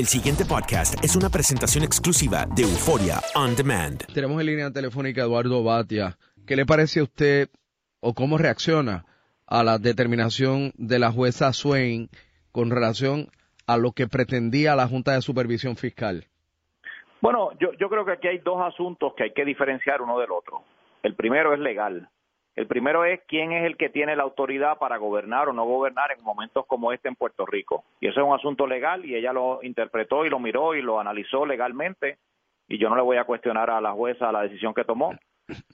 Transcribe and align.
El 0.00 0.06
siguiente 0.06 0.46
podcast 0.46 0.94
es 1.04 1.14
una 1.14 1.28
presentación 1.28 1.84
exclusiva 1.84 2.46
de 2.56 2.62
Euforia 2.62 3.20
On 3.34 3.54
Demand. 3.54 4.00
Tenemos 4.14 4.40
en 4.40 4.46
línea 4.46 4.70
telefónica 4.70 5.20
a 5.20 5.24
Eduardo 5.26 5.62
Batia. 5.62 6.16
¿Qué 6.46 6.56
le 6.56 6.64
parece 6.64 7.00
a 7.00 7.02
usted 7.02 7.50
o 8.00 8.14
cómo 8.14 8.38
reacciona 8.38 9.04
a 9.46 9.62
la 9.62 9.76
determinación 9.76 10.72
de 10.76 10.98
la 10.98 11.12
jueza 11.12 11.52
Swain 11.52 12.08
con 12.50 12.70
relación 12.70 13.26
a 13.66 13.76
lo 13.76 13.92
que 13.92 14.06
pretendía 14.06 14.74
la 14.74 14.88
Junta 14.88 15.12
de 15.12 15.20
Supervisión 15.20 15.76
Fiscal? 15.76 16.24
Bueno, 17.20 17.50
yo, 17.60 17.74
yo 17.78 17.90
creo 17.90 18.06
que 18.06 18.12
aquí 18.12 18.28
hay 18.28 18.38
dos 18.38 18.58
asuntos 18.62 19.12
que 19.18 19.24
hay 19.24 19.32
que 19.34 19.44
diferenciar 19.44 20.00
uno 20.00 20.18
del 20.18 20.32
otro. 20.32 20.62
El 21.02 21.14
primero 21.14 21.52
es 21.52 21.60
legal. 21.60 22.08
El 22.56 22.66
primero 22.66 23.04
es 23.04 23.20
quién 23.26 23.52
es 23.52 23.64
el 23.64 23.76
que 23.76 23.88
tiene 23.88 24.16
la 24.16 24.24
autoridad 24.24 24.78
para 24.78 24.96
gobernar 24.96 25.48
o 25.48 25.52
no 25.52 25.64
gobernar 25.64 26.10
en 26.16 26.24
momentos 26.24 26.66
como 26.66 26.92
este 26.92 27.08
en 27.08 27.14
Puerto 27.14 27.46
Rico. 27.46 27.84
Y 28.00 28.08
eso 28.08 28.20
es 28.20 28.26
un 28.26 28.34
asunto 28.34 28.66
legal 28.66 29.04
y 29.04 29.14
ella 29.14 29.32
lo 29.32 29.60
interpretó 29.62 30.26
y 30.26 30.30
lo 30.30 30.40
miró 30.40 30.74
y 30.74 30.82
lo 30.82 31.00
analizó 31.00 31.46
legalmente 31.46 32.18
y 32.68 32.78
yo 32.78 32.88
no 32.88 32.96
le 32.96 33.02
voy 33.02 33.16
a 33.16 33.24
cuestionar 33.24 33.70
a 33.70 33.80
la 33.80 33.92
jueza 33.92 34.32
la 34.32 34.42
decisión 34.42 34.74
que 34.74 34.84
tomó. 34.84 35.12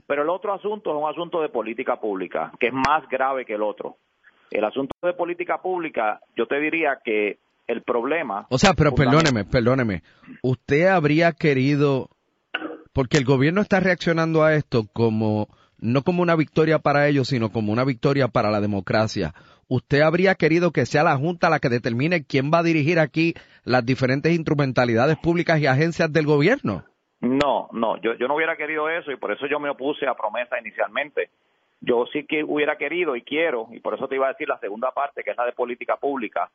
Pero 0.06 0.22
el 0.22 0.30
otro 0.30 0.54
asunto 0.54 0.90
es 0.90 1.02
un 1.02 1.08
asunto 1.08 1.42
de 1.42 1.50
política 1.50 2.00
pública, 2.00 2.52
que 2.58 2.68
es 2.68 2.72
más 2.72 3.06
grave 3.08 3.44
que 3.44 3.54
el 3.54 3.62
otro. 3.62 3.96
El 4.50 4.64
asunto 4.64 4.94
de 5.02 5.12
política 5.12 5.60
pública, 5.60 6.20
yo 6.36 6.46
te 6.46 6.58
diría 6.58 7.00
que 7.04 7.38
el 7.66 7.82
problema... 7.82 8.46
O 8.48 8.58
sea, 8.58 8.72
pero 8.74 8.94
perdóneme, 8.94 9.44
perdóneme. 9.44 10.02
Usted 10.42 10.86
habría 10.86 11.32
querido, 11.32 12.08
porque 12.92 13.18
el 13.18 13.24
gobierno 13.24 13.60
está 13.60 13.80
reaccionando 13.80 14.44
a 14.44 14.54
esto 14.54 14.86
como 14.92 15.48
no 15.78 16.02
como 16.02 16.22
una 16.22 16.36
victoria 16.36 16.78
para 16.78 17.08
ellos, 17.08 17.28
sino 17.28 17.50
como 17.50 17.72
una 17.72 17.84
victoria 17.84 18.28
para 18.28 18.50
la 18.50 18.60
democracia. 18.60 19.34
¿Usted 19.68 20.00
habría 20.00 20.34
querido 20.36 20.70
que 20.70 20.86
sea 20.86 21.02
la 21.02 21.16
Junta 21.16 21.50
la 21.50 21.58
que 21.58 21.68
determine 21.68 22.24
quién 22.24 22.50
va 22.52 22.58
a 22.58 22.62
dirigir 22.62 22.98
aquí 22.98 23.34
las 23.64 23.84
diferentes 23.84 24.32
instrumentalidades 24.32 25.16
públicas 25.16 25.60
y 25.60 25.66
agencias 25.66 26.12
del 26.12 26.26
gobierno? 26.26 26.84
No, 27.20 27.68
no, 27.72 27.96
yo, 28.00 28.14
yo 28.14 28.28
no 28.28 28.36
hubiera 28.36 28.56
querido 28.56 28.88
eso 28.88 29.10
y 29.10 29.16
por 29.16 29.32
eso 29.32 29.46
yo 29.46 29.58
me 29.58 29.70
opuse 29.70 30.06
a 30.06 30.14
promesa 30.14 30.58
inicialmente. 30.60 31.30
Yo 31.80 32.06
sí 32.12 32.24
que 32.26 32.44
hubiera 32.44 32.76
querido 32.76 33.16
y 33.16 33.22
quiero, 33.22 33.68
y 33.72 33.80
por 33.80 33.94
eso 33.94 34.06
te 34.08 34.14
iba 34.14 34.26
a 34.26 34.32
decir 34.32 34.48
la 34.48 34.58
segunda 34.58 34.92
parte, 34.92 35.22
que 35.22 35.30
es 35.30 35.36
la 35.36 35.44
de 35.44 35.52
política 35.52 35.96
pública, 35.96 36.50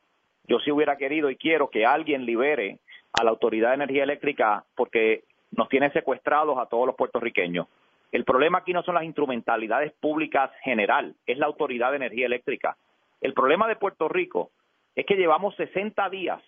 yo 0.47 0.59
sí 0.59 0.71
hubiera 0.71 0.97
querido 0.97 1.29
y 1.29 1.35
quiero 1.35 1.69
que 1.69 1.85
alguien 1.85 2.25
libere 2.25 2.79
a 3.13 3.23
la 3.23 3.31
Autoridad 3.31 3.69
de 3.69 3.75
Energía 3.75 4.03
Eléctrica 4.03 4.63
porque 4.75 5.23
nos 5.51 5.69
tiene 5.69 5.91
secuestrados 5.91 6.57
a 6.57 6.65
todos 6.65 6.87
los 6.87 6.95
puertorriqueños. 6.95 7.67
El 8.11 8.25
problema 8.25 8.59
aquí 8.59 8.73
no 8.73 8.83
son 8.83 8.95
las 8.95 9.05
instrumentalidades 9.05 9.93
públicas 9.93 10.51
general, 10.63 11.15
es 11.25 11.37
la 11.37 11.45
Autoridad 11.45 11.91
de 11.91 11.97
Energía 11.97 12.25
Eléctrica. 12.25 12.75
El 13.21 13.33
problema 13.33 13.67
de 13.67 13.77
Puerto 13.77 14.09
Rico 14.09 14.51
es 14.95 15.05
que 15.05 15.15
llevamos 15.15 15.55
60 15.55 16.09
días 16.09 16.41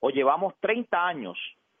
o 0.00 0.10
llevamos 0.10 0.54
30 0.60 1.06
años 1.06 1.38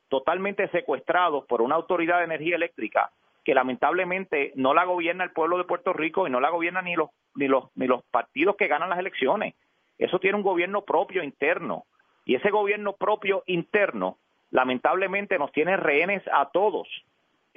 totalmente 0.08 0.68
secuestrados 0.68 1.44
por 1.46 1.60
una 1.60 1.74
Autoridad 1.74 2.18
de 2.18 2.24
Energía 2.24 2.56
Eléctrica 2.56 3.10
que 3.44 3.54
lamentablemente 3.54 4.52
no 4.56 4.74
la 4.74 4.84
gobierna 4.84 5.24
el 5.24 5.30
pueblo 5.30 5.58
de 5.58 5.64
Puerto 5.64 5.92
Rico 5.92 6.26
y 6.26 6.30
no 6.30 6.40
la 6.40 6.50
gobierna 6.50 6.82
ni 6.82 6.96
los 6.96 7.10
ni 7.36 7.46
los 7.46 7.64
ni 7.76 7.86
los 7.86 8.02
partidos 8.04 8.56
que 8.56 8.66
ganan 8.66 8.90
las 8.90 8.98
elecciones. 8.98 9.54
Eso 9.98 10.18
tiene 10.18 10.36
un 10.36 10.42
gobierno 10.42 10.82
propio 10.82 11.22
interno 11.22 11.84
y 12.24 12.34
ese 12.34 12.50
gobierno 12.50 12.94
propio 12.94 13.44
interno 13.46 14.18
lamentablemente 14.50 15.38
nos 15.38 15.52
tiene 15.52 15.76
rehenes 15.76 16.22
a 16.32 16.50
todos 16.50 16.88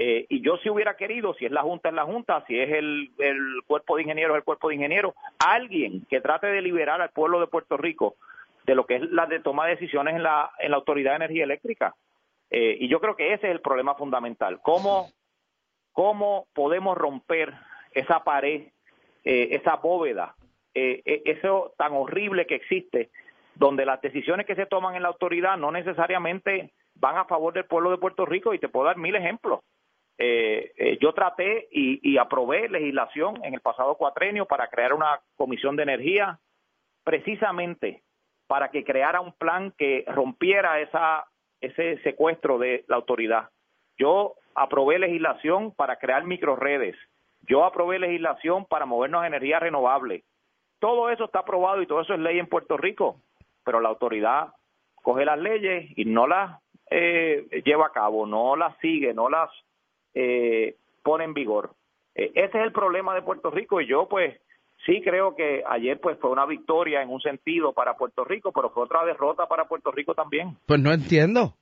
eh, 0.01 0.25
y 0.29 0.41
yo 0.41 0.55
si 0.59 0.69
hubiera 0.69 0.95
querido, 0.95 1.33
si 1.33 1.45
es 1.45 1.51
la 1.51 1.61
Junta, 1.61 1.89
es 1.89 1.95
la 1.95 2.05
Junta, 2.05 2.45
si 2.47 2.57
es 2.57 2.71
el, 2.71 3.11
el 3.19 3.61
cuerpo 3.67 3.97
de 3.97 4.03
ingenieros, 4.03 4.35
es 4.35 4.39
el 4.39 4.45
cuerpo 4.45 4.69
de 4.69 4.75
ingenieros, 4.75 5.13
alguien 5.39 6.05
que 6.09 6.21
trate 6.21 6.47
de 6.47 6.61
liberar 6.61 7.01
al 7.01 7.09
pueblo 7.09 7.41
de 7.41 7.47
Puerto 7.47 7.75
Rico 7.75 8.15
de 8.65 8.75
lo 8.75 8.85
que 8.85 8.95
es 8.95 9.01
la 9.11 9.25
de 9.25 9.41
toma 9.41 9.65
de 9.65 9.71
decisiones 9.71 10.15
en 10.15 10.23
la, 10.23 10.51
en 10.59 10.71
la 10.71 10.77
Autoridad 10.77 11.11
de 11.11 11.17
Energía 11.17 11.43
Eléctrica. 11.43 11.95
Eh, 12.49 12.77
y 12.79 12.87
yo 12.87 13.01
creo 13.01 13.17
que 13.17 13.33
ese 13.33 13.47
es 13.47 13.51
el 13.51 13.59
problema 13.61 13.95
fundamental. 13.95 14.61
¿Cómo, 14.61 15.09
cómo 15.91 16.47
podemos 16.53 16.97
romper 16.97 17.53
esa 17.91 18.23
pared, 18.23 18.67
eh, 19.25 19.47
esa 19.51 19.75
bóveda, 19.75 20.35
eh, 20.73 21.01
eh, 21.03 21.23
eso 21.25 21.73
tan 21.77 21.91
horrible 21.91 22.45
que 22.45 22.55
existe, 22.55 23.09
donde 23.55 23.85
las 23.85 23.99
decisiones 23.99 24.45
que 24.45 24.55
se 24.55 24.65
toman 24.65 24.95
en 24.95 25.01
la 25.01 25.09
autoridad 25.09 25.57
no 25.57 25.71
necesariamente 25.71 26.71
van 26.95 27.17
a 27.17 27.25
favor 27.25 27.53
del 27.53 27.65
pueblo 27.65 27.91
de 27.91 27.97
Puerto 27.97 28.25
Rico 28.25 28.53
y 28.53 28.59
te 28.59 28.69
puedo 28.69 28.85
dar 28.85 28.97
mil 28.97 29.15
ejemplos. 29.15 29.59
Eh, 30.21 30.73
eh, 30.75 30.97
yo 30.99 31.13
traté 31.13 31.69
y, 31.71 31.99
y 32.03 32.17
aprobé 32.17 32.67
legislación 32.67 33.39
en 33.43 33.53
el 33.53 33.61
pasado 33.61 33.95
cuatrenio 33.95 34.45
para 34.45 34.67
crear 34.67 34.93
una 34.93 35.21
comisión 35.37 35.77
de 35.77 35.83
energía 35.83 36.39
precisamente 37.05 38.03
para 38.45 38.69
que 38.69 38.83
creara 38.83 39.21
un 39.21 39.31
plan 39.31 39.71
que 39.77 40.03
rompiera 40.07 40.81
esa, 40.81 41.25
ese 41.61 41.99
secuestro 41.99 42.57
de 42.57 42.83
la 42.87 42.97
autoridad. 42.97 43.49
Yo 43.97 44.35
aprobé 44.55 44.99
legislación 44.99 45.71
para 45.71 45.95
crear 45.95 46.25
microredes. 46.25 46.97
Yo 47.47 47.63
aprobé 47.63 47.97
legislación 47.99 48.65
para 48.65 48.85
movernos 48.85 49.23
a 49.23 49.27
energía 49.27 49.59
renovable. 49.59 50.23
Todo 50.79 51.09
eso 51.09 51.25
está 51.25 51.39
aprobado 51.39 51.81
y 51.81 51.87
todo 51.87 52.01
eso 52.01 52.13
es 52.13 52.19
ley 52.19 52.39
en 52.39 52.47
Puerto 52.47 52.75
Rico, 52.75 53.21
pero 53.63 53.79
la 53.79 53.89
autoridad 53.89 54.53
coge 54.95 55.23
las 55.25 55.39
leyes 55.39 55.91
y 55.95 56.05
no 56.05 56.27
las 56.27 56.61
eh, 56.89 57.61
lleva 57.63 57.87
a 57.87 57.91
cabo, 57.91 58.25
no 58.25 58.55
las 58.55 58.77
sigue, 58.79 59.13
no 59.13 59.29
las 59.29 59.49
eh, 60.13 60.75
pone 61.03 61.23
en 61.25 61.33
vigor. 61.33 61.71
Eh, 62.15 62.31
ese 62.35 62.57
es 62.57 62.63
el 62.65 62.71
problema 62.71 63.13
de 63.15 63.21
Puerto 63.21 63.51
Rico 63.51 63.79
y 63.81 63.87
yo 63.87 64.07
pues 64.07 64.39
sí 64.85 65.01
creo 65.03 65.35
que 65.35 65.63
ayer 65.67 65.99
pues 65.99 66.17
fue 66.19 66.29
una 66.31 66.45
victoria 66.45 67.01
en 67.01 67.09
un 67.09 67.21
sentido 67.21 67.73
para 67.73 67.95
Puerto 67.97 68.23
Rico, 68.23 68.51
pero 68.51 68.69
fue 68.71 68.83
otra 68.83 69.03
derrota 69.05 69.47
para 69.47 69.65
Puerto 69.67 69.91
Rico 69.91 70.13
también. 70.15 70.57
Pues 70.65 70.79
no 70.79 70.91
entiendo. 70.91 71.53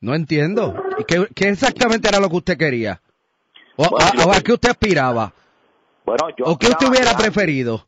No 0.00 0.14
entiendo. 0.14 0.74
¿Y 0.98 1.04
qué, 1.04 1.26
qué 1.34 1.48
exactamente 1.48 2.08
era 2.08 2.20
lo 2.20 2.28
que 2.28 2.36
usted 2.36 2.56
quería? 2.58 3.00
¿O, 3.76 3.88
Bueno, 3.90 4.06
a, 4.06 4.16
yo- 4.16 4.28
o 4.28 4.32
a 4.32 4.40
qué 4.40 4.52
usted 4.52 4.70
aspiraba? 4.70 5.32
Bueno, 6.04 6.28
yo 6.36 6.44
¿O 6.46 6.58
qué 6.58 6.68
usted 6.68 6.88
hubiera 6.88 7.16
preferido? 7.16 7.84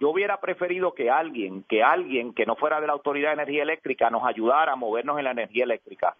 Yo 0.00 0.10
hubiera 0.10 0.40
preferido 0.40 0.94
que 0.94 1.10
alguien, 1.10 1.62
que 1.68 1.82
alguien 1.82 2.34
que 2.34 2.44
no 2.44 2.56
fuera 2.56 2.80
de 2.80 2.88
la 2.88 2.92
Autoridad 2.92 3.28
de 3.28 3.34
Energía 3.34 3.62
Eléctrica 3.62 4.10
nos 4.10 4.24
ayudara 4.24 4.72
a 4.72 4.76
movernos 4.76 5.16
en 5.18 5.24
la 5.24 5.30
energía 5.30 5.62
eléctrica. 5.64 6.16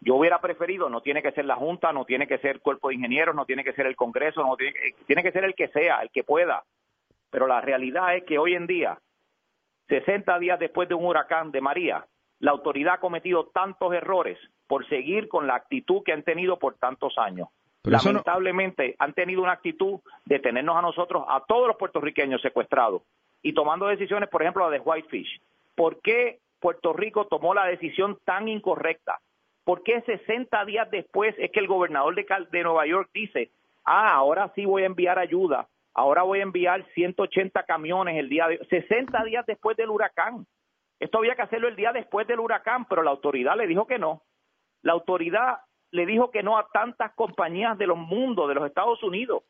Yo 0.00 0.16
hubiera 0.16 0.40
preferido, 0.40 0.88
no 0.88 1.00
tiene 1.00 1.22
que 1.22 1.32
ser 1.32 1.46
la 1.46 1.56
Junta, 1.56 1.92
no 1.92 2.04
tiene 2.04 2.26
que 2.26 2.38
ser 2.38 2.56
el 2.56 2.60
Cuerpo 2.60 2.88
de 2.88 2.96
Ingenieros, 2.96 3.34
no 3.34 3.44
tiene 3.46 3.64
que 3.64 3.72
ser 3.72 3.86
el 3.86 3.96
Congreso, 3.96 4.42
no 4.42 4.56
tiene, 4.56 4.74
tiene 5.06 5.22
que 5.22 5.32
ser 5.32 5.44
el 5.44 5.54
que 5.54 5.68
sea, 5.68 6.00
el 6.00 6.10
que 6.10 6.22
pueda. 6.22 6.64
Pero 7.30 7.46
la 7.46 7.60
realidad 7.60 8.14
es 8.16 8.24
que 8.24 8.38
hoy 8.38 8.54
en 8.54 8.66
día, 8.66 8.98
60 9.88 10.38
días 10.38 10.58
después 10.58 10.88
de 10.88 10.94
un 10.94 11.06
huracán 11.06 11.50
de 11.50 11.60
María, 11.60 12.06
la 12.38 12.50
autoridad 12.50 12.94
ha 12.94 13.00
cometido 13.00 13.46
tantos 13.46 13.94
errores 13.94 14.38
por 14.66 14.86
seguir 14.88 15.28
con 15.28 15.46
la 15.46 15.54
actitud 15.54 16.02
que 16.04 16.12
han 16.12 16.22
tenido 16.22 16.58
por 16.58 16.74
tantos 16.76 17.16
años. 17.18 17.48
Lamentablemente 17.84 18.96
han 18.98 19.12
tenido 19.12 19.42
una 19.42 19.52
actitud 19.52 20.00
de 20.24 20.40
tenernos 20.40 20.76
a 20.76 20.82
nosotros, 20.82 21.24
a 21.28 21.44
todos 21.46 21.68
los 21.68 21.76
puertorriqueños 21.76 22.42
secuestrados 22.42 23.02
y 23.42 23.52
tomando 23.52 23.86
decisiones, 23.86 24.28
por 24.28 24.42
ejemplo, 24.42 24.64
la 24.64 24.70
de 24.70 24.80
Whitefish. 24.80 25.40
¿Por 25.76 26.00
qué 26.00 26.40
Puerto 26.58 26.92
Rico 26.92 27.26
tomó 27.26 27.54
la 27.54 27.66
decisión 27.66 28.18
tan 28.24 28.48
incorrecta? 28.48 29.20
¿Por 29.66 29.82
qué 29.82 30.00
60 30.02 30.64
días 30.64 30.88
después 30.92 31.34
es 31.38 31.50
que 31.50 31.58
el 31.58 31.66
gobernador 31.66 32.14
de, 32.14 32.24
de 32.52 32.62
Nueva 32.62 32.86
York 32.86 33.10
dice, 33.12 33.50
ah, 33.84 34.12
ahora 34.12 34.52
sí 34.54 34.64
voy 34.64 34.84
a 34.84 34.86
enviar 34.86 35.18
ayuda, 35.18 35.66
ahora 35.92 36.22
voy 36.22 36.38
a 36.38 36.44
enviar 36.44 36.86
180 36.94 37.64
camiones 37.64 38.16
el 38.16 38.28
día 38.28 38.46
de 38.46 38.64
60 38.70 39.24
días 39.24 39.44
después 39.44 39.76
del 39.76 39.90
huracán? 39.90 40.46
Esto 41.00 41.18
había 41.18 41.34
que 41.34 41.42
hacerlo 41.42 41.66
el 41.66 41.74
día 41.74 41.90
después 41.90 42.28
del 42.28 42.38
huracán, 42.38 42.84
pero 42.84 43.02
la 43.02 43.10
autoridad 43.10 43.56
le 43.56 43.66
dijo 43.66 43.88
que 43.88 43.98
no. 43.98 44.22
La 44.82 44.92
autoridad 44.92 45.58
le 45.90 46.06
dijo 46.06 46.30
que 46.30 46.44
no 46.44 46.58
a 46.58 46.68
tantas 46.72 47.12
compañías 47.14 47.76
de 47.76 47.88
los 47.88 47.98
mundos, 47.98 48.48
de 48.48 48.54
los 48.54 48.66
Estados 48.66 49.02
Unidos. 49.02 49.42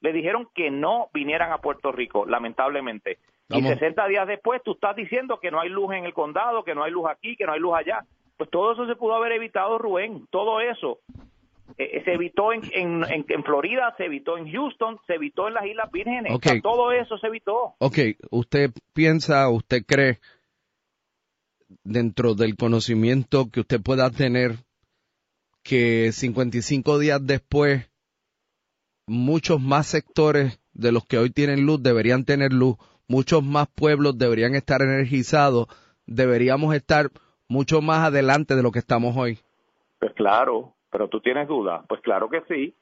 Le 0.00 0.14
dijeron 0.14 0.48
que 0.54 0.70
no 0.70 1.10
vinieran 1.12 1.52
a 1.52 1.58
Puerto 1.58 1.92
Rico, 1.92 2.24
lamentablemente. 2.24 3.18
Y 3.50 3.62
60 3.62 4.06
días 4.08 4.26
después 4.26 4.62
tú 4.62 4.72
estás 4.72 4.96
diciendo 4.96 5.40
que 5.40 5.50
no 5.50 5.60
hay 5.60 5.68
luz 5.68 5.92
en 5.92 6.06
el 6.06 6.14
condado, 6.14 6.64
que 6.64 6.74
no 6.74 6.84
hay 6.84 6.90
luz 6.90 7.06
aquí, 7.10 7.36
que 7.36 7.44
no 7.44 7.52
hay 7.52 7.60
luz 7.60 7.74
allá. 7.76 8.06
Pues 8.38 8.48
todo 8.50 8.72
eso 8.72 8.86
se 8.86 8.96
pudo 8.96 9.14
haber 9.14 9.32
evitado, 9.32 9.78
Rubén. 9.78 10.26
Todo 10.30 10.60
eso 10.60 11.00
eh, 11.76 11.90
eh, 11.92 12.02
se 12.04 12.14
evitó 12.14 12.52
en, 12.52 12.62
en, 12.72 13.44
Florida, 13.44 13.92
se 13.98 14.04
evitó 14.04 14.38
en 14.38 14.50
Houston, 14.50 14.98
se 15.06 15.14
evitó 15.14 15.48
en 15.48 15.54
las 15.54 15.66
Islas 15.66 15.90
Vírgenes. 15.90 16.32
todo 16.62 16.92
eso 16.92 17.18
se 17.18 17.26
evitó. 17.26 17.74
Ok, 17.78 17.98
usted 18.30 18.70
piensa, 18.94 19.48
usted 19.50 19.84
cree 19.84 20.20
dentro 21.82 22.34
del 22.34 22.56
conocimiento 22.56 23.50
que 23.50 23.60
usted 23.60 23.82
pueda 23.82 24.08
tener 24.10 24.56
que 25.62 26.12
55 26.12 26.98
días 26.98 27.26
después 27.26 27.90
muchos 29.06 29.60
más 29.60 29.88
sectores 29.88 30.60
de 30.72 30.92
los 30.92 31.04
que 31.04 31.18
hoy 31.18 31.30
tienen 31.30 31.66
luz 31.66 31.82
deberían 31.82 32.24
tener 32.24 32.52
luz, 32.52 32.76
muchos 33.08 33.42
más 33.42 33.66
pueblos 33.74 34.16
deberían 34.16 34.54
estar 34.54 34.80
energizados, 34.80 35.66
deberíamos 36.06 36.74
estar 36.74 37.10
mucho 37.48 37.80
más 37.80 38.06
adelante 38.06 38.54
de 38.54 38.62
lo 38.62 38.70
que 38.70 38.78
estamos 38.78 39.16
hoy. 39.16 39.38
Pues 39.98 40.12
claro, 40.12 40.74
pero 40.90 41.08
tú 41.08 41.20
tienes 41.20 41.48
duda, 41.48 41.82
pues 41.88 42.00
claro 42.00 42.28
que 42.28 42.42
sí. 42.48 42.74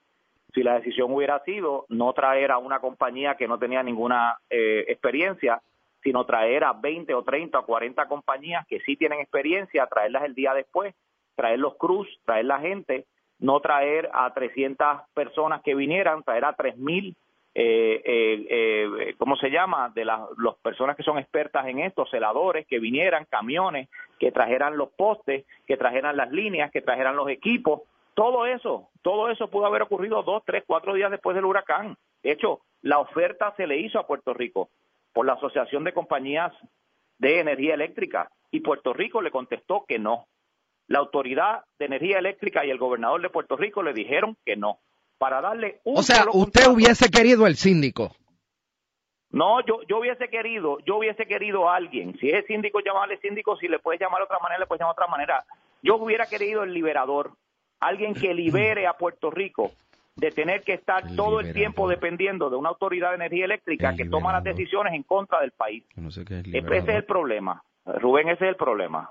Si 0.55 0.63
la 0.63 0.75
decisión 0.75 1.13
hubiera 1.13 1.43
sido 1.45 1.87
no 1.89 2.13
traer 2.13 2.51
a 2.51 2.59
una 2.59 2.81
compañía 2.81 3.37
que 3.37 3.49
no 3.49 3.59
tenía 3.59 3.83
ninguna 3.83 4.39
eh, 4.51 4.85
experiencia, 4.89 5.61
sino 6.03 6.25
traer 6.25 6.65
a 6.65 6.73
20 6.73 7.13
o 7.15 7.23
30 7.23 7.59
o 7.59 7.67
40 7.67 8.07
compañías 8.07 8.67
que 8.67 8.81
sí 8.81 8.97
tienen 8.97 9.21
experiencia, 9.21 9.87
traerlas 9.87 10.25
el 10.25 10.35
día 10.35 10.55
después, 10.55 10.95
traer 11.35 11.59
los 11.59 11.77
cruz, 11.77 12.09
traer 12.25 12.47
la 12.47 12.61
gente, 12.61 13.07
no 13.39 13.61
traer 13.61 14.09
a 14.13 14.33
300 14.33 15.03
personas 15.15 15.63
que 15.63 15.75
vinieran, 15.75 16.23
traer 16.23 16.45
a 16.45 16.55
3000 16.55 17.17
eh, 17.59 18.03
eh, 18.05 18.47
eh, 18.51 19.15
¿cómo 19.17 19.35
se 19.37 19.51
llama? 19.51 19.91
De 19.95 20.05
las 20.05 20.21
personas 20.61 20.95
que 20.95 21.03
son 21.03 21.17
expertas 21.17 21.67
en 21.67 21.79
esto, 21.79 22.05
celadores, 22.05 22.67
que 22.67 22.79
vinieran, 22.79 23.25
camiones, 23.25 23.89
que 24.19 24.31
trajeran 24.31 24.77
los 24.77 24.91
postes, 24.91 25.47
que 25.67 25.79
trajeran 25.79 26.19
las 26.19 26.31
líneas, 26.31 26.71
que 26.71 26.83
trajeran 26.83 27.17
los 27.17 27.31
equipos, 27.31 27.81
todo 28.13 28.45
eso, 28.45 28.91
todo 29.01 29.31
eso 29.31 29.49
pudo 29.49 29.65
haber 29.65 29.81
ocurrido 29.81 30.23
dos, 30.23 30.43
tres, 30.45 30.65
cuatro 30.67 30.93
días 30.93 31.11
después 31.11 31.35
del 31.35 31.47
huracán. 31.47 31.97
De 32.23 32.33
hecho, 32.33 32.61
la 32.83 32.99
oferta 32.99 33.55
se 33.57 33.67
le 33.67 33.79
hizo 33.79 33.99
a 33.99 34.07
Puerto 34.07 34.35
Rico 34.35 34.69
por 35.15 35.25
la 35.25 35.33
Asociación 35.33 35.83
de 35.83 35.95
Compañías 35.95 36.53
de 37.17 37.41
Energía 37.41 37.73
Eléctrica 37.73 38.31
y 38.51 38.61
Puerto 38.61 38.93
Rico 38.93 39.23
le 39.23 39.31
contestó 39.31 39.87
que 39.89 39.99
no. 39.99 40.27
La 40.89 40.99
Autoridad 40.99 41.65
de 41.79 41.87
Energía 41.87 42.19
Eléctrica 42.19 42.67
y 42.67 42.71
el 42.71 42.77
gobernador 42.77 43.23
de 43.23 43.31
Puerto 43.31 43.57
Rico 43.57 43.83
le 43.83 43.95
dijeron 43.95 44.37
que 44.45 44.57
no. 44.57 44.79
Para 45.19 45.41
darle 45.41 45.81
un 45.85 45.99
O 45.99 46.03
sea, 46.03 46.25
usted 46.33 46.67
hubiese 46.69 47.09
querido 47.11 47.47
el 47.47 47.57
síndico. 47.57 48.15
No, 49.31 49.65
yo, 49.67 49.81
yo 49.89 49.99
hubiese 49.99 50.29
querido, 50.29 50.79
yo 50.87 50.97
hubiese 50.97 51.27
querido 51.27 51.69
a 51.69 51.77
alguien. 51.77 52.17
Si 52.19 52.31
es 52.31 52.47
síndico, 52.47 52.81
llamarle 52.81 53.19
síndico. 53.19 53.57
Si 53.57 53.69
le 53.69 53.79
puedes 53.79 54.01
llamar 54.01 54.21
de 54.21 54.25
otra 54.25 54.39
manera, 54.39 54.61
le 54.61 54.67
puedes 54.67 54.81
llamar 54.81 54.95
de 54.95 55.03
otra 55.03 55.11
manera. 55.11 55.45
Yo 55.83 55.97
hubiera 55.97 56.27
querido 56.27 56.63
el 56.63 56.73
liberador. 56.73 57.33
Alguien 57.81 58.15
que 58.15 58.35
libere 58.35 58.87
a 58.87 58.95
Puerto 58.95 59.31
Rico 59.31 59.73
de 60.17 60.31
tener 60.31 60.63
que 60.63 60.73
estar 60.73 61.15
todo 61.15 61.41
el 61.41 61.53
tiempo 61.53 61.87
dependiendo 61.89 62.49
de 62.49 62.57
una 62.57 62.71
autoridad 62.71 63.11
de 63.11 63.17
energía 63.17 63.45
eléctrica 63.45 63.95
que 63.95 64.07
toma 64.07 64.33
las 64.33 64.45
decisiones 64.45 64.95
en 64.95 65.03
contra 65.03 65.41
del 65.41 65.51
país. 65.51 65.85
ese 65.95 66.79
es 66.79 66.89
el 66.89 67.05
problema. 67.05 67.63
Rubén, 67.85 68.31
ese 68.31 68.45
es 68.45 68.51
el 68.51 68.57
problema. 68.57 69.11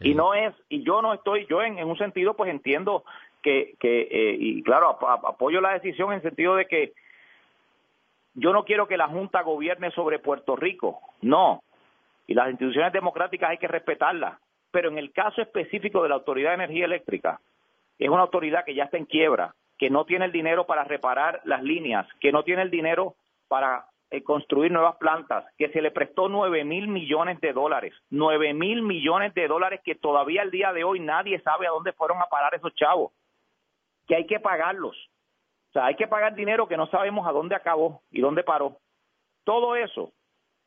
Y 0.00 0.14
no 0.14 0.34
es, 0.34 0.54
y 0.68 0.84
yo 0.84 1.02
no 1.02 1.14
estoy, 1.14 1.46
yo 1.48 1.62
en, 1.62 1.78
un 1.78 1.96
sentido 1.96 2.34
pues 2.34 2.50
entiendo 2.50 3.04
que, 3.46 4.08
eh, 4.10 4.36
y 4.38 4.62
claro, 4.62 4.90
apoyo 4.90 5.60
la 5.60 5.74
decisión 5.74 6.10
en 6.10 6.16
el 6.16 6.22
sentido 6.22 6.56
de 6.56 6.66
que 6.66 6.92
yo 8.34 8.52
no 8.52 8.64
quiero 8.64 8.86
que 8.88 8.96
la 8.96 9.08
Junta 9.08 9.42
gobierne 9.42 9.90
sobre 9.92 10.18
Puerto 10.18 10.56
Rico, 10.56 11.00
no. 11.22 11.62
Y 12.26 12.34
las 12.34 12.48
instituciones 12.48 12.92
democráticas 12.92 13.50
hay 13.50 13.58
que 13.58 13.68
respetarlas. 13.68 14.38
Pero 14.70 14.90
en 14.90 14.98
el 14.98 15.12
caso 15.12 15.40
específico 15.40 16.02
de 16.02 16.08
la 16.08 16.16
Autoridad 16.16 16.50
de 16.50 16.64
Energía 16.64 16.84
Eléctrica, 16.84 17.40
es 17.98 18.08
una 18.08 18.22
autoridad 18.22 18.64
que 18.64 18.74
ya 18.74 18.84
está 18.84 18.98
en 18.98 19.06
quiebra, 19.06 19.54
que 19.78 19.90
no 19.90 20.04
tiene 20.04 20.24
el 20.24 20.32
dinero 20.32 20.66
para 20.66 20.84
reparar 20.84 21.40
las 21.44 21.62
líneas, 21.62 22.06
que 22.20 22.32
no 22.32 22.42
tiene 22.42 22.62
el 22.62 22.70
dinero 22.70 23.14
para 23.48 23.86
eh, 24.10 24.22
construir 24.22 24.70
nuevas 24.70 24.96
plantas, 24.96 25.44
que 25.56 25.70
se 25.70 25.80
le 25.80 25.90
prestó 25.90 26.28
nueve 26.28 26.64
mil 26.64 26.88
millones 26.88 27.40
de 27.40 27.52
dólares, 27.52 27.94
nueve 28.10 28.52
mil 28.54 28.82
millones 28.82 29.32
de 29.34 29.48
dólares 29.48 29.80
que 29.84 29.94
todavía 29.94 30.42
al 30.42 30.50
día 30.50 30.72
de 30.72 30.84
hoy 30.84 31.00
nadie 31.00 31.40
sabe 31.40 31.66
a 31.66 31.70
dónde 31.70 31.92
fueron 31.92 32.18
a 32.20 32.26
parar 32.26 32.54
esos 32.54 32.74
chavos, 32.74 33.12
que 34.06 34.16
hay 34.16 34.26
que 34.26 34.40
pagarlos. 34.40 34.96
O 35.70 35.72
sea, 35.72 35.86
hay 35.86 35.96
que 35.96 36.06
pagar 36.06 36.34
dinero 36.34 36.68
que 36.68 36.76
no 36.76 36.86
sabemos 36.86 37.26
a 37.26 37.32
dónde 37.32 37.54
acabó 37.54 38.02
y 38.10 38.20
dónde 38.20 38.42
paró. 38.42 38.78
Todo 39.44 39.76
eso, 39.76 40.12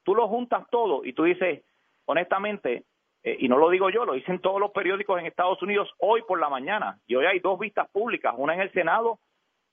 tú 0.04 0.16
lo 0.16 0.28
juntas 0.28 0.66
todo 0.70 1.04
y 1.04 1.14
tú 1.14 1.24
dices, 1.24 1.64
honestamente, 2.06 2.86
eh, 3.24 3.38
y 3.40 3.50
no 3.50 3.58
lo 3.58 3.70
digo 3.70 3.90
yo, 3.90 4.06
lo 4.06 4.14
dicen 4.14 4.40
todos 4.40 4.60
los 4.60 4.72
periódicos 4.72 5.20
en 5.20 5.26
Estados 5.26 5.62
Unidos 5.62 5.90
hoy 6.00 6.22
por 6.28 6.40
la 6.40 6.50
mañana. 6.50 7.00
Y 7.08 7.16
hoy 7.16 7.26
hay 7.26 7.40
dos 7.40 7.60
vistas 7.60 7.90
públicas, 7.90 8.34
una 8.38 8.54
en 8.54 8.62
el 8.62 8.72
Senado 8.72 9.20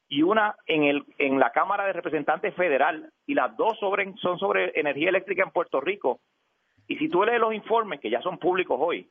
y 0.08 0.22
una 0.22 0.56
en, 0.66 0.84
el, 0.84 1.04
en 1.18 1.38
la 1.38 1.50
Cámara 1.52 1.86
de 1.86 1.92
Representantes 1.92 2.54
Federal. 2.54 3.12
Y 3.26 3.34
las 3.34 3.56
dos 3.56 3.78
sobre, 3.78 4.12
son 4.16 4.38
sobre 4.38 4.78
energía 4.78 5.10
eléctrica 5.10 5.42
en 5.42 5.50
Puerto 5.50 5.80
Rico. 5.80 6.20
Y 6.88 6.96
si 6.96 7.08
tú 7.08 7.24
lees 7.24 7.40
los 7.40 7.54
informes, 7.54 8.00
que 8.00 8.10
ya 8.10 8.20
son 8.22 8.38
públicos 8.38 8.78
hoy, 8.80 9.08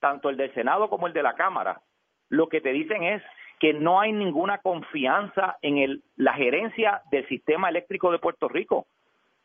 tanto 0.00 0.28
el 0.28 0.36
del 0.36 0.52
Senado 0.54 0.88
como 0.88 1.06
el 1.06 1.12
de 1.12 1.22
la 1.22 1.34
Cámara, 1.34 1.80
lo 2.28 2.48
que 2.48 2.60
te 2.60 2.72
dicen 2.72 3.02
es 3.04 3.22
que 3.64 3.72
no 3.72 3.98
hay 3.98 4.12
ninguna 4.12 4.58
confianza 4.58 5.56
en 5.62 6.02
la 6.16 6.34
gerencia 6.34 7.00
del 7.10 7.26
sistema 7.28 7.70
eléctrico 7.70 8.12
de 8.12 8.18
Puerto 8.18 8.46
Rico 8.46 8.88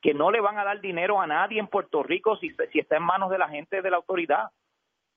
que 0.02 0.14
no 0.14 0.30
le 0.30 0.42
van 0.42 0.58
a 0.58 0.66
dar 0.66 0.82
dinero 0.82 1.22
a 1.22 1.26
nadie 1.26 1.58
en 1.58 1.68
Puerto 1.68 2.04
Rico 2.04 2.36
si, 2.36 2.54
si 2.74 2.80
está 2.80 2.98
en 2.98 3.04
manos 3.04 3.30
de 3.30 3.38
la 3.38 3.48
gente 3.48 3.82
de 3.82 3.90
la 3.90 3.96
autoridad. 3.96 4.50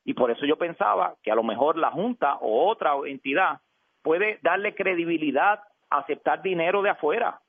Y 0.05 0.15
por 0.15 0.31
eso 0.31 0.47
yo 0.47 0.57
pensaba 0.57 1.17
que 1.21 1.33
a 1.33 1.35
lo 1.35 1.43
mejor 1.43 1.79
la 1.79 1.91
Junta 1.91 2.37
o 2.37 2.69
otra 2.69 2.93
entidad 3.07 3.59
puede 4.03 4.39
darle 4.41 4.77
credibilidad 4.77 5.59
a 5.91 5.99
aceptar 5.99 6.41
dinero 6.41 6.81
de 6.81 6.91
afuera. 6.91 7.41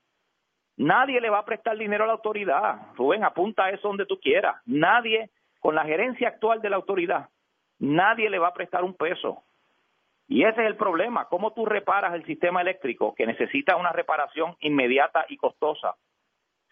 Nadie 0.76 1.20
le 1.20 1.30
va 1.30 1.38
a 1.38 1.44
prestar 1.44 1.78
dinero 1.78 2.02
a 2.02 2.08
la 2.08 2.14
autoridad. 2.14 2.80
Rubén, 2.96 3.22
apunta 3.22 3.70
eso 3.70 3.86
donde 3.86 4.06
tú 4.06 4.18
quieras. 4.18 4.56
Nadie, 4.66 5.30
con 5.60 5.76
la 5.76 5.84
gerencia 5.84 6.26
actual 6.26 6.60
de 6.60 6.70
la 6.70 6.74
autoridad, 6.74 7.28
nadie 7.78 8.28
le 8.28 8.40
va 8.40 8.48
a 8.48 8.54
prestar 8.54 8.82
un 8.82 8.94
peso. 8.94 9.44
Y 10.26 10.44
ese 10.44 10.62
es 10.62 10.66
el 10.66 10.76
problema. 10.76 11.26
¿Cómo 11.28 11.52
tú 11.52 11.66
reparas 11.66 12.14
el 12.14 12.24
sistema 12.24 12.62
eléctrico 12.62 13.14
que 13.14 13.26
necesita 13.26 13.76
una 13.76 13.92
reparación 13.92 14.56
inmediata 14.60 15.26
y 15.28 15.36
costosa? 15.36 15.96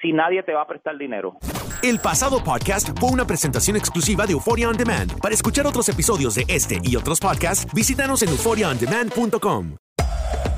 si 0.02 0.12
nadie 0.12 0.42
te 0.42 0.52
va 0.52 0.62
a 0.62 0.66
prestar 0.66 0.98
dinero. 0.98 1.38
El 1.82 1.98
pasado 2.00 2.42
podcast 2.44 2.90
fue 2.98 3.10
una 3.10 3.24
presentación 3.24 3.76
exclusiva 3.76 4.26
de 4.26 4.32
Euphoria 4.32 4.68
On 4.68 4.76
Demand. 4.76 5.18
Para 5.20 5.34
escuchar 5.34 5.66
otros 5.66 5.88
episodios 5.88 6.34
de 6.34 6.44
este 6.48 6.78
y 6.82 6.96
otros 6.96 7.20
podcasts, 7.20 7.72
visítanos 7.72 8.22
en 8.22 8.30
euphoriaondemand.com. 8.30 9.76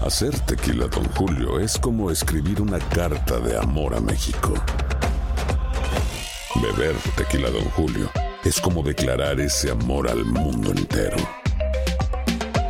Hacer 0.05 0.39
tequila, 0.41 0.87
don 0.89 1.05
Julio, 1.15 1.61
es 1.61 1.79
como 1.79 2.11
escribir 2.11 2.61
una 2.61 2.79
carta 2.79 3.39
de 3.41 3.57
amor 3.57 3.95
a 3.95 4.01
México. 4.01 4.55
Beber 6.57 6.95
tequila, 7.17 7.51
don 7.51 7.65
Julio, 7.71 8.11
es 8.45 8.61
como 8.61 8.83
declarar 8.83 9.41
ese 9.41 9.71
amor 9.71 10.09
al 10.09 10.25
mundo 10.25 10.71
entero. 10.73 11.17